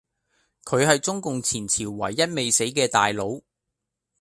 [0.63, 3.39] 佢係中共前朝唯一未死既大佬